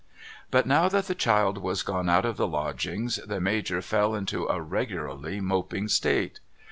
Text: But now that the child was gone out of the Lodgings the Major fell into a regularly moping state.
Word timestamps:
But 0.49 0.65
now 0.65 0.89
that 0.89 1.05
the 1.05 1.13
child 1.13 1.59
was 1.59 1.83
gone 1.83 2.09
out 2.09 2.25
of 2.25 2.35
the 2.35 2.47
Lodgings 2.47 3.17
the 3.23 3.39
Major 3.39 3.83
fell 3.83 4.15
into 4.15 4.47
a 4.47 4.59
regularly 4.59 5.39
moping 5.41 5.87
state. 5.89 6.39